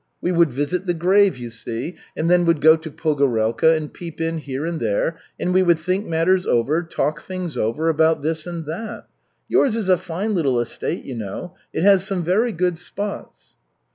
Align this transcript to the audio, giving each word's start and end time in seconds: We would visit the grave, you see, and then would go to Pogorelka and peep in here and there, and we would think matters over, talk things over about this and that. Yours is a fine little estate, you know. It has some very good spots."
We 0.19 0.31
would 0.31 0.51
visit 0.51 0.87
the 0.87 0.95
grave, 0.95 1.37
you 1.37 1.51
see, 1.51 1.93
and 2.17 2.27
then 2.27 2.43
would 2.45 2.59
go 2.59 2.75
to 2.75 2.89
Pogorelka 2.89 3.77
and 3.77 3.93
peep 3.93 4.19
in 4.19 4.39
here 4.39 4.65
and 4.65 4.79
there, 4.79 5.17
and 5.39 5.53
we 5.53 5.61
would 5.61 5.77
think 5.77 6.07
matters 6.07 6.47
over, 6.47 6.81
talk 6.81 7.21
things 7.21 7.55
over 7.55 7.87
about 7.87 8.23
this 8.23 8.47
and 8.47 8.65
that. 8.65 9.05
Yours 9.47 9.75
is 9.75 9.89
a 9.89 9.97
fine 9.99 10.33
little 10.33 10.59
estate, 10.59 11.03
you 11.05 11.13
know. 11.13 11.53
It 11.71 11.83
has 11.83 12.03
some 12.03 12.23
very 12.23 12.51
good 12.51 12.79
spots." 12.79 13.55